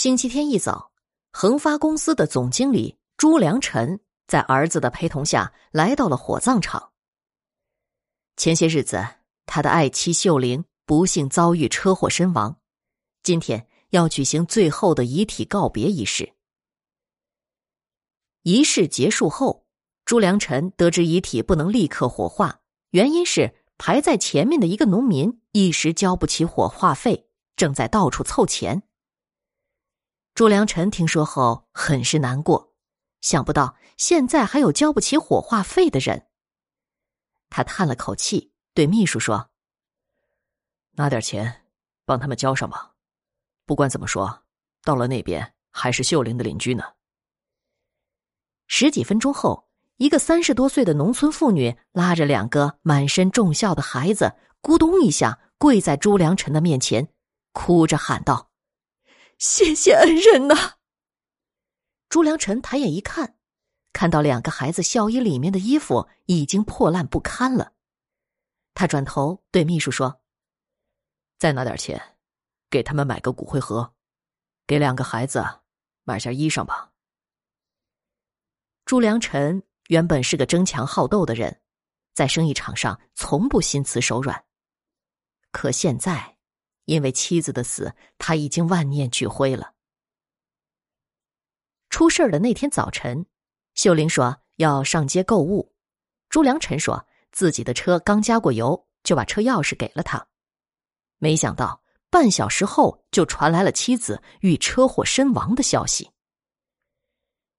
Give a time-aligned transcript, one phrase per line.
[0.00, 0.92] 星期天一早，
[1.32, 6.92] 恒发公司的总经理朱良辰在儿子的陪同下来到了火葬场。
[8.36, 9.04] 前些日子，
[9.44, 12.60] 他的爱妻秀玲不幸遭遇车祸身亡，
[13.24, 16.32] 今天要举行最后的遗体告别仪式。
[18.44, 19.66] 仪式结束后，
[20.04, 22.60] 朱良辰得知遗体不能立刻火化，
[22.90, 27.26] 原因是排在前面的一个农民一时交不起火化费，
[27.56, 28.84] 正在到处凑钱。
[30.38, 32.72] 朱良辰听说后很是难过，
[33.20, 36.28] 想不到现在还有交不起火化费的人。
[37.50, 39.50] 他叹了口气，对秘书说
[40.94, 41.64] ：“拿点钱，
[42.04, 42.92] 帮他们交上吧。
[43.66, 44.44] 不管怎么说，
[44.84, 46.84] 到了那边还是秀玲的邻居呢。”
[48.68, 57.08] 十几分钟后，一个三十多岁的农村妇女拉着两个满身重孝的孩子，咕咚一下跪在朱良辰的面前，
[57.50, 58.47] 哭着喊道。
[59.38, 60.74] 谢谢恩人呐！
[62.08, 63.38] 朱良辰抬眼一看，
[63.92, 67.74] 看到两个孩子孝衣里面的衣服已经破烂不堪了。
[68.74, 70.20] 他转头对秘书说
[71.38, 72.16] ：“再拿点钱，
[72.68, 73.94] 给他们买个骨灰盒，
[74.66, 75.44] 给两个孩子
[76.02, 76.92] 买件衣裳吧。”
[78.84, 81.60] 朱良辰原本是个争强好斗的人，
[82.14, 84.44] 在生意场上从不心慈手软，
[85.52, 86.37] 可现在。
[86.88, 89.74] 因为妻子的死，他已经万念俱灰了。
[91.90, 93.26] 出事的那天早晨，
[93.74, 95.74] 秀玲说要上街购物，
[96.30, 100.26] 朱良辰说自己的车刚加过油，就把车钥匙给了他。
[101.18, 106.10] 没想到半小时后就传来了妻子遇车祸身亡的消息。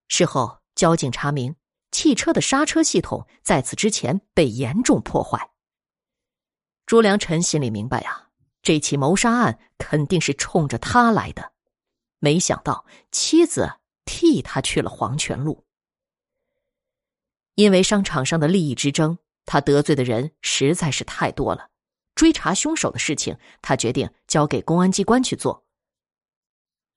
[0.08, 1.56] 事后，交警查明，
[1.92, 5.52] 汽车的刹车系统在此之前被严重破坏。
[6.88, 8.29] 朱良辰心里明白呀。
[8.62, 11.54] 这起谋杀案肯定是冲着他来的，
[12.20, 15.66] 没想到妻子替他去了黄泉路。
[17.56, 21.70] 因为商场上的利益之争，他得罪的人实在是太多了。
[22.16, 25.66] 追查凶手的事情，他决定交给公安机关去做。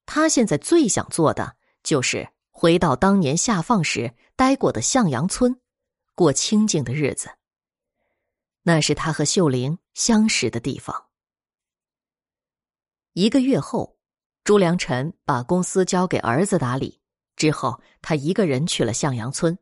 [0.05, 5.61] 他现在最想做的就是回到当年下放时待过的向阳村，
[6.15, 7.31] 过清静的日子。
[8.63, 11.07] 那是他和秀玲相识的地方。
[13.15, 13.99] 一个月后，
[14.43, 17.03] 朱良辰把公司交给儿子打理。
[17.37, 19.59] 之后，他一个人去了向阳村。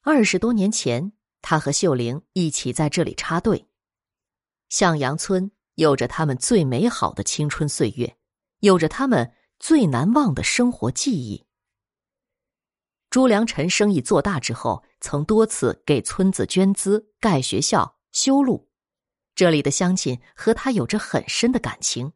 [0.00, 3.68] 二十多年前，他和秀玲一起在这里插队。
[4.70, 8.16] 向阳村有着他们最美好的青春岁月，
[8.60, 11.44] 有着他们最难忘的生活记忆。
[13.10, 18.65] 朱良辰生意做大之后，曾多次给村子捐资、盖学校、修路。
[19.36, 22.10] 这里的乡亲和他有着很深的感情。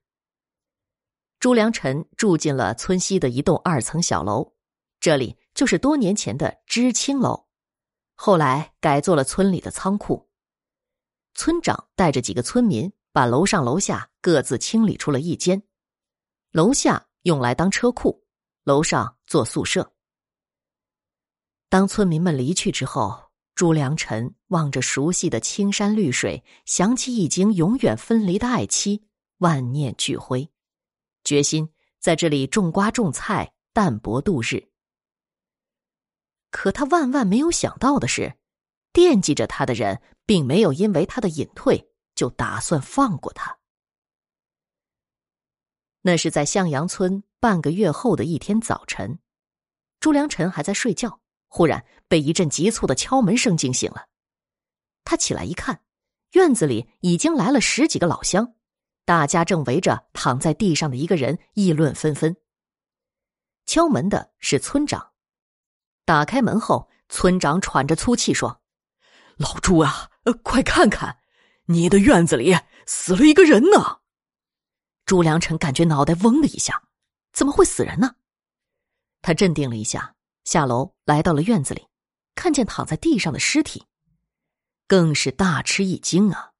[1.38, 4.54] 朱良辰住进了村西的一栋二层小楼，
[4.98, 7.46] 这里就是多年前的知青楼，
[8.14, 10.30] 后来改做了村里的仓库。
[11.34, 15.62] 村长带着几个村民，把楼上楼下各自清理出了一间，
[16.52, 18.24] 楼下用来当车库，
[18.64, 19.92] 楼上做宿舍。
[21.68, 23.29] 当村民们离去之后。
[23.54, 29.04] 朱良辰望着熟悉的青山绿水，想起已经永远分离的爱妻，
[29.38, 30.50] 万念俱灰，
[31.24, 31.68] 决心
[31.98, 34.70] 在这里种瓜种菜，淡泊度日。
[36.50, 38.38] 可他万万没有想到的是，
[38.92, 43.58] 惦记着他的人，并没有因为他的隐退就打算放过他。
[46.00, 49.18] 那是在向阳村半个月后的一天早晨，
[50.00, 51.20] 朱良辰还在睡觉。
[51.52, 54.06] 忽然被一阵急促的敲门声惊醒了，
[55.04, 55.82] 他起来一看，
[56.32, 58.54] 院子里已经来了十几个老乡，
[59.04, 62.36] 大家正围着躺在地上的一个人议论纷纷。
[63.66, 65.10] 敲门的是村长，
[66.04, 68.62] 打开门后，村长喘着粗气说
[69.36, 70.08] ：“老朱啊，
[70.44, 71.18] 快看看，
[71.66, 72.56] 你的院子里
[72.86, 73.98] 死了一个人呢！”
[75.04, 76.84] 朱良辰感觉脑袋嗡的一下，
[77.32, 78.14] 怎么会死人呢？
[79.20, 80.14] 他镇定了一下。
[80.44, 81.86] 下楼来到了院子里，
[82.34, 83.84] 看见躺在地上的尸体，
[84.86, 86.52] 更是大吃一惊啊！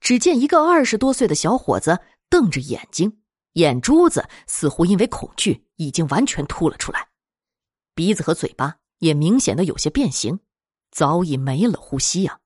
[0.00, 3.20] 只见一个二十多岁的小伙子瞪着眼睛，
[3.54, 7.08] 眼珠子似乎因为恐惧已经完全凸了出来，
[7.94, 10.40] 鼻子和嘴巴也明显的有些变形，
[10.90, 12.40] 早已没了呼吸呀。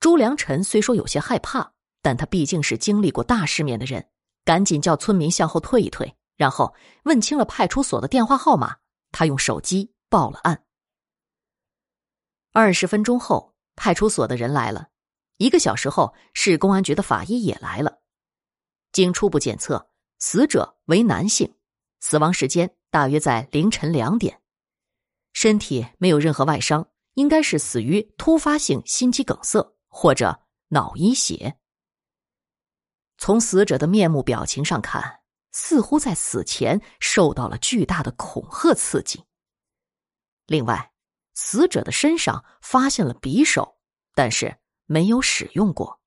[0.00, 4.08] 朱良辰虽说有些害怕，但他毕竟是经历过大世面的人，
[4.44, 8.76] 赶紧叫村民向后退一退，然后问清了派出所的电话号码。
[9.18, 10.64] 他用手机报了案。
[12.52, 14.90] 二十分钟后，派出所的人来了；
[15.38, 17.98] 一个小时后，市公安局的法医也来了。
[18.92, 21.52] 经初步检测，死者为男性，
[21.98, 24.40] 死亡时间大约在凌晨两点，
[25.32, 31.58] 身体没有任何外伤，应该是死于突发性心肌梗塞或者脑溢血。
[33.16, 35.17] 从死者的面目表情上看，
[35.52, 39.24] 似乎在死前受到了巨大的恐吓刺激。
[40.46, 40.92] 另外，
[41.34, 43.78] 死者的身上发现了匕首，
[44.14, 44.56] 但是
[44.86, 46.00] 没有使用过。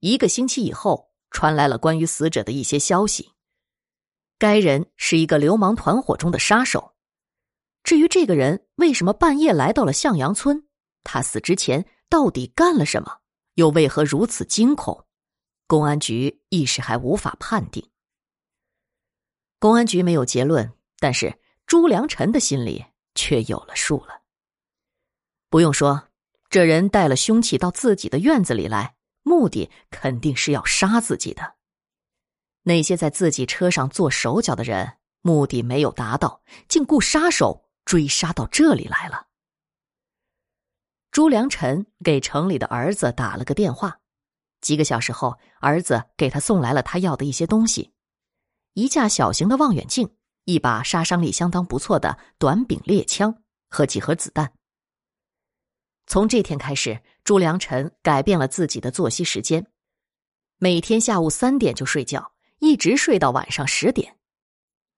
[0.00, 3.32] 一个星期以后，传来了关于死者的一些消息。
[4.38, 6.94] 该人是一个流氓团伙中的杀手。
[7.82, 10.66] 至于这个人为什么半夜来到了向阳村，
[11.02, 13.20] 他死之前到底干了什么，
[13.54, 15.06] 又为何如此惊恐，
[15.66, 17.90] 公安局一时还无法判定。
[19.58, 21.38] 公安局没有结论，但是。
[21.66, 22.84] 朱良辰的心里
[23.14, 24.20] 却有了数了。
[25.48, 26.08] 不用说，
[26.50, 31.54] 这人带了凶器到自己的院子里来，目的肯定是要杀自己的。
[32.64, 39.28] 那些在自己车上做手脚的人，目的没有达到，竟雇杀手追杀到这里来了。
[41.10, 44.00] 朱良辰给城里的儿子打了个电话，
[44.64, 47.92] 几个小时后，儿子给他送来了他要的一些东西：
[48.72, 50.10] 一架小型的望远镜。
[50.46, 53.34] 一把杀伤力相当不错的短柄猎枪
[53.70, 54.52] 和几盒子弹。
[56.06, 59.66] 从这天开始，朱良辰改变了自己的作息时间，
[60.58, 64.18] 每天下午三点就睡觉，一直睡到晚上十点。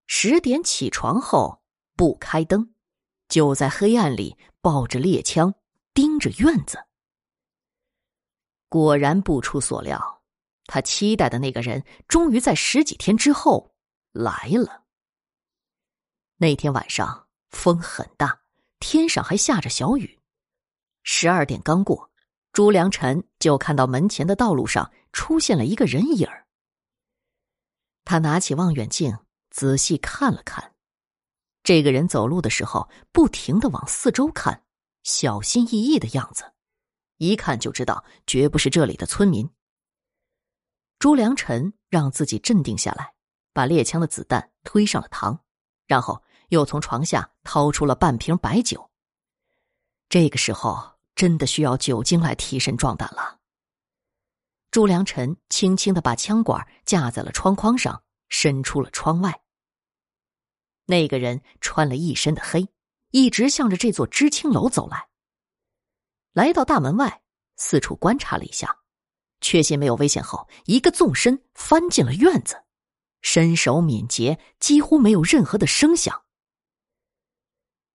[0.08, 1.62] 十点起床后
[1.94, 2.74] 不开灯，
[3.28, 5.54] 就在黑暗里抱着猎枪
[5.94, 6.76] 盯着院子。
[8.76, 10.22] 果然不出所料，
[10.66, 13.74] 他期待的那个人终于在十几天之后
[14.12, 14.84] 来了。
[16.36, 18.42] 那天晚上风很大，
[18.78, 20.20] 天上还下着小雨。
[21.04, 22.10] 十二点刚过，
[22.52, 26.46] 朱良辰就看到门前的道路上出现了一个人影儿。
[28.04, 29.16] 他拿起望远镜
[29.48, 30.74] 仔细看了看，
[31.62, 34.64] 这个人走路的时候不停的往四周看，
[35.02, 36.52] 小心翼翼的样子，
[37.18, 39.48] 一看就知道绝不是这里的村民。
[40.98, 43.14] 朱良辰让自己镇定下来，
[43.52, 45.38] 把猎枪的子弹推上了膛，
[45.86, 46.22] 然后。
[46.50, 48.88] 又从床下掏出了半瓶白酒。
[50.08, 53.40] 这个时候真的需要酒精来提神壮胆了。
[54.70, 59.40] 朱良辰轻轻的把枪管架在了窗框上，伸出了窗外。
[60.84, 62.68] 那个人穿了一身的黑，
[63.10, 65.08] 一直向着这座知青楼走来。
[66.36, 67.22] 来到大门外，
[67.56, 68.80] 四处观察了一下，
[69.40, 72.62] 确信没有危险后，一个纵身翻进了院子，
[73.22, 76.24] 身手敏捷，几乎没有任何的声响。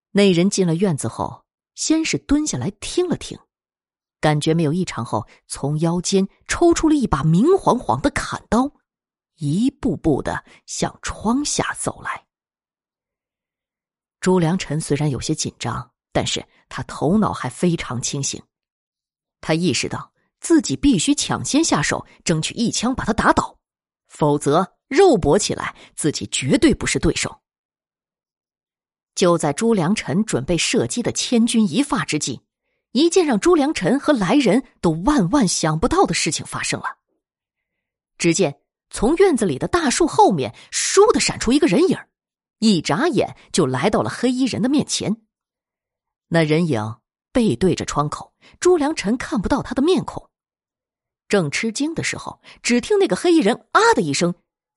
[0.10, 1.46] 那人进了院子后，
[1.76, 3.38] 先是蹲下来听了听，
[4.20, 8.72] 感觉没有异常后，从腰间抽出了一把明晃晃的砍刀，
[9.36, 12.26] 一步步的向窗下走来。
[14.20, 18.42] 朱良辰虽然有些紧张，但是他头脑还非常清醒，
[19.40, 23.58] 他意识到自己必须抢先下手，争取一枪把他打倒，
[24.08, 27.42] 否则肉搏起来，自己绝对不是对手。
[29.16, 32.42] 就在朱良辰准备射击的千钧一发之际，
[32.92, 36.98] 一件让朱良辰和来人都万万想不到的事情发生了。
[38.18, 41.98] 只见从院子里的大树后面，倏地闪出一个人影
[42.60, 45.22] 一眨眼就来到了黑衣人的面前。
[46.34, 47.02] 那人影
[47.34, 50.30] 背对着窗口，朱良辰看不到他的面孔。
[51.28, 54.34] 正吃惊的时候，只听那个黑衣人“啊”的一声，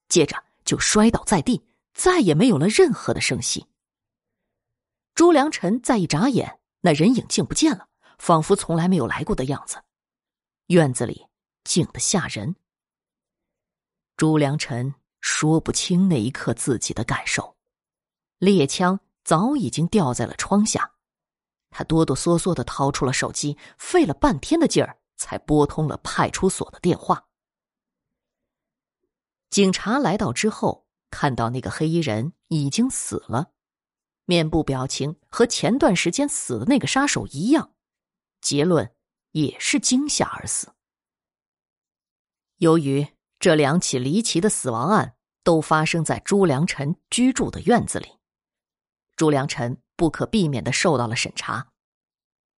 [0.09, 3.67] 接着就摔倒在地，再也没有了任何的声息。
[5.13, 9.81] 朱良辰再一眨眼，那人影竟不见了，仿佛从来没有来过的样子。
[10.67, 11.25] 院子里
[11.63, 12.53] 静得吓人。
[14.17, 17.55] 朱良辰说不清那一刻自己的感受，
[18.39, 20.91] 猎枪早已经掉在了窗下，
[21.77, 27.27] 他哆哆嗦嗦的掏出了手机，费了半天的劲儿才拨通了派出所的电话。
[29.49, 33.51] 警察来到之后，看到那个黑衣人已经死了。
[34.23, 37.73] 面部表情和前段时间死的那个杀手一样，
[38.39, 38.95] 结论
[39.31, 40.71] 也是惊吓而死。
[42.55, 43.05] 由于
[43.37, 48.14] 这两起离奇的死亡案都发生在朱良辰居住的院子里，
[49.15, 51.71] 朱良辰不可避免的受到了审查，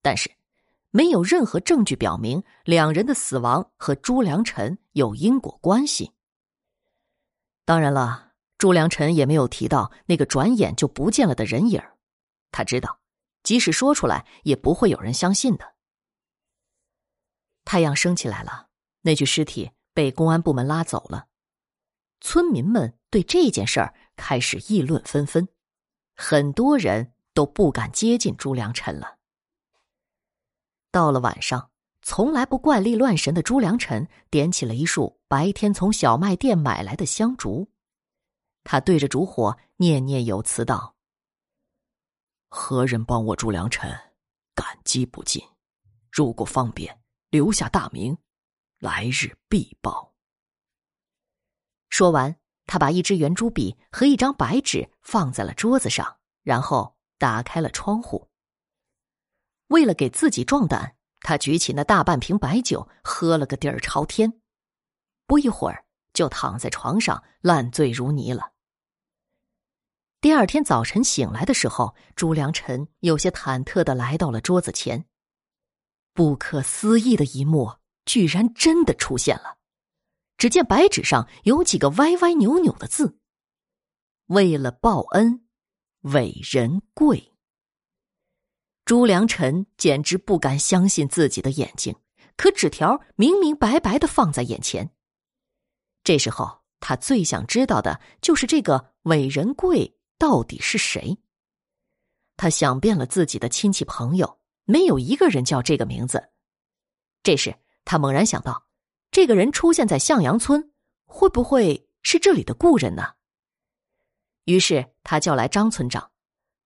[0.01, 0.31] 但是
[0.91, 6.11] 没有任何证据表明两人的死亡和朱良辰有因果关系。
[7.65, 8.25] 当然了。
[8.57, 11.79] 朱良辰也没有提到那个转眼就不见了的人影
[12.49, 12.99] 他知道，
[13.43, 15.75] 即使说出来也不会有人相信的。
[17.65, 18.69] 太阳升起来了，
[19.01, 21.27] 那具尸体被公安部门拉走了。
[22.19, 25.47] 村民们对这件事儿开始议论纷纷，
[26.17, 29.19] 很多人都不敢接近朱良辰了。
[30.91, 31.69] 到了晚上，
[32.01, 37.69] 从来不怪力乱神的朱良辰点起了一束白天从小卖店买来的香烛，
[38.63, 40.95] 他对着烛火念念有词道
[42.49, 43.91] ：“何人帮我朱良辰，
[44.55, 45.43] 感激不尽。
[46.11, 48.17] 如果方便，留下大名，
[48.79, 50.15] 来日必报。”
[51.89, 52.35] 说完，
[52.67, 58.27] 他把一支圆珠笔和一张白纸放在了桌子上，然后打开了窗户。
[59.69, 64.39] 为了给自己壮胆，他举起那大半瓶白酒，喝了个底儿朝天。
[65.25, 68.51] 不一会儿，就躺在床上烂醉如泥了。
[70.21, 75.05] 第二天早晨醒来的时候，朱良辰有些忐忑的来到了桌子前。
[76.13, 79.56] 不可思议的一幕居然真的出现了。
[80.37, 83.17] 只见白纸上有几个歪歪扭扭的字
[84.27, 85.47] ：“为了报恩，
[86.01, 87.33] 伟人贵。”
[88.85, 91.95] 朱良辰简直不敢相信自己的眼睛，
[92.37, 94.89] 可纸条明明白白的放在眼前。
[96.03, 101.17] 这时候，他最想知道的就是这个伟人贵到底是谁。
[102.37, 106.29] 他想遍了自己的亲戚朋友，没有一个人叫这个名字。
[107.23, 107.53] 这时，
[107.83, 108.66] 他猛然想到。
[109.11, 110.71] 这个人出现在向阳村，
[111.05, 113.13] 会不会是这里的故人呢？
[114.45, 116.11] 于是他叫来张村长，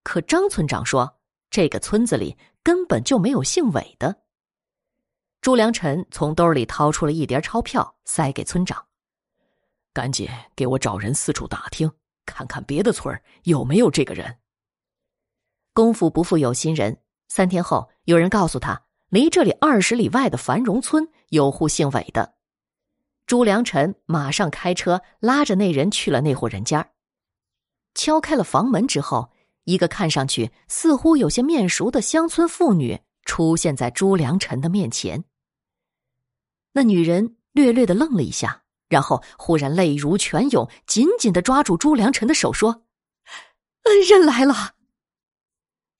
[0.04, 1.20] 可张村长说，
[1.50, 4.22] 这个村子里根本就没有姓韦的。
[5.42, 8.86] 朱良辰从兜里掏出了一叠钞票，塞给村长
[9.94, 11.92] ：“赶紧给我找人四处打听，
[12.26, 14.38] 看看别的村有没有这个人。”
[15.74, 22.36] 功夫不负有心人，三天后，有人告诉他，离这里二十里外的繁荣村有户姓韦的。
[23.26, 26.92] 朱良辰马上开车拉着那人去了那户人家。
[27.96, 29.32] 敲开了房门之后，
[29.64, 35.24] 一个看上去似乎有些面熟的乡村妇女出现在朱良辰的面前。
[36.74, 42.84] 那女人略略的愣了一下，然后忽然泪如泉涌，紧紧的抓住朱良辰的手说
[43.84, 44.76] ：“恩人来了。”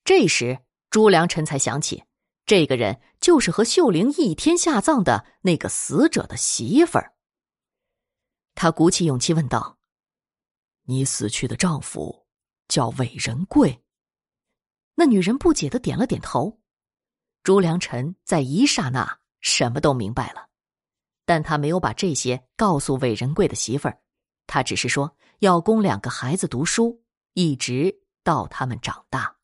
[0.04, 0.58] 这时，
[0.90, 2.04] 朱良辰才想起，
[2.44, 7.14] 这个人就是和秀玲一天下葬的那个死者的媳妇儿。
[8.54, 9.78] 他鼓起勇气问道
[10.86, 12.26] ：“你死去的丈夫
[12.68, 13.82] 叫韦仁贵？”
[14.94, 16.60] 那女人不解的点了点头。
[17.42, 20.48] 朱良辰在一刹那什么都明白了，
[21.24, 23.98] 但他没有把这些告诉韦仁贵的媳妇儿，
[24.46, 29.36] 他只是说要供两个孩子读书，一直到他们长大。